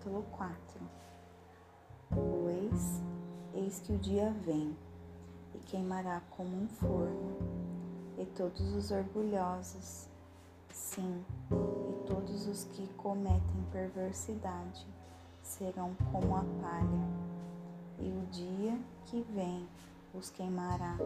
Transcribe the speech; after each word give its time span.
capítulo 0.00 0.24
4 0.32 0.56
Pois, 2.08 3.02
eis 3.54 3.80
que 3.80 3.92
o 3.92 3.98
dia 3.98 4.30
vem, 4.44 4.76
e 5.54 5.58
queimará 5.58 6.22
como 6.30 6.56
um 6.56 6.66
forno, 6.66 7.36
e 8.18 8.24
todos 8.24 8.74
os 8.74 8.90
orgulhosos, 8.90 10.08
sim, 10.72 11.24
e 11.52 12.06
todos 12.06 12.46
os 12.48 12.64
que 12.64 12.88
cometem 12.94 13.64
perversidade, 13.70 14.86
serão 15.42 15.94
como 16.10 16.34
a 16.34 16.44
palha, 16.60 17.08
e 17.98 18.10
o 18.10 18.26
dia 18.32 18.80
que 19.06 19.22
vem 19.34 19.68
os 20.14 20.30
queimará, 20.30 20.96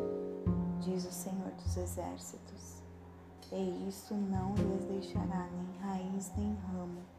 diz 0.81 1.05
o 1.05 1.13
Senhor 1.13 1.51
dos 1.51 1.77
Exércitos. 1.77 2.83
E 3.53 3.89
isso 3.89 4.15
não 4.15 4.55
lhes 4.55 4.85
deixará 4.87 5.47
nem 5.49 5.79
raiz 5.81 6.33
nem 6.37 6.55
ramo. 6.55 7.14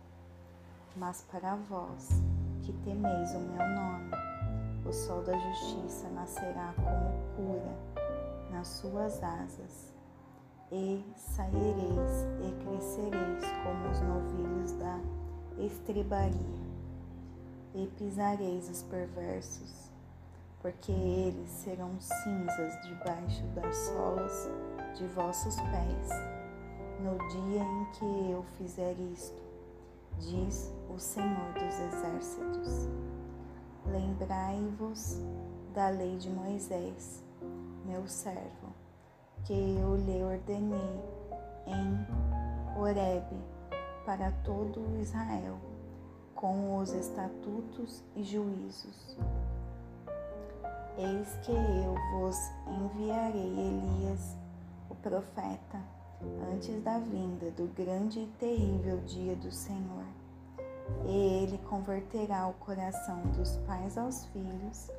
Mas 0.96 1.22
para 1.30 1.56
vós, 1.56 2.10
que 2.62 2.72
temeis 2.72 3.32
o 3.36 3.40
meu 3.40 3.68
nome, 3.68 4.12
o 4.86 4.94
sol 4.94 5.22
da 5.24 5.38
justiça 5.38 6.08
nascerá 6.10 6.74
como 6.78 7.36
cura 7.36 7.96
nas 8.50 8.68
suas 8.68 9.22
asas, 9.22 9.94
e 10.72 11.04
saireis 11.18 12.26
e 12.40 12.64
crescereis 12.64 13.44
como 13.64 13.90
os 13.90 14.02
novilhos 14.02 14.72
da 14.74 15.00
estribaria 15.58 16.66
e 17.74 17.88
pisareis 17.98 18.70
os 18.70 18.82
perversos, 18.84 19.92
porque 20.62 20.94
eles 20.94 21.50
serão 21.50 22.00
cinzas 22.00 22.74
debaixo 22.88 23.44
das 23.48 23.76
solas 23.76 24.50
de 24.98 25.06
vossos 25.08 25.56
pés, 25.56 26.10
no 27.02 27.18
dia 27.30 27.64
em 27.64 27.86
que 27.92 28.32
eu 28.32 28.44
fizer 28.58 28.96
isto, 28.98 29.44
diz 30.20 30.74
o 30.96 31.00
Senhor 31.00 31.52
dos 31.54 31.78
Exércitos. 31.78 32.88
Lembrai-vos 33.86 35.20
da 35.74 35.90
lei 35.90 36.18
de 36.18 36.30
Moisés, 36.30 37.22
meu 37.86 38.08
servo, 38.08 38.74
que 39.44 39.54
eu 39.54 39.98
lhe 39.98 40.24
ordenei 40.24 41.02
em 41.68 42.80
Horebe 42.80 43.36
para 44.06 44.32
todo 44.46 44.80
o 44.80 45.02
Israel 45.02 45.58
com 46.34 46.78
os 46.78 46.94
estatutos 46.94 48.02
e 48.16 48.24
juízos. 48.24 49.18
Eis 50.98 51.36
que 51.44 51.52
eu 51.52 51.96
vos 52.14 52.38
enviarei 52.68 53.42
Elias, 53.42 54.38
o 54.90 54.96
profeta, 54.96 55.82
antes 56.54 56.82
da 56.84 57.00
vinda 57.00 57.52
do 57.52 57.68
grande 57.76 58.22
e 58.22 58.28
terrível 58.40 59.02
dia 59.02 59.36
do 59.36 59.52
Senhor. 59.52 60.25
E 61.08 61.44
ele 61.44 61.58
converterá 61.70 62.48
o 62.48 62.54
coração 62.54 63.22
dos 63.38 63.58
pais 63.68 63.98
aos 63.98 64.26
filhos 64.26 64.90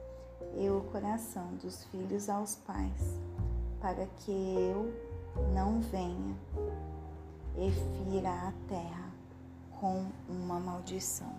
e 0.56 0.68
o 0.68 0.80
coração 0.92 1.54
dos 1.62 1.84
filhos 1.84 2.28
aos 2.28 2.56
pais, 2.56 3.18
para 3.80 4.06
que 4.06 4.30
eu 4.30 4.92
não 5.52 5.80
venha 5.80 6.36
e 7.56 7.70
fira 7.70 8.30
a 8.30 8.52
terra 8.68 9.10
com 9.80 10.06
uma 10.28 10.58
maldição. 10.58 11.32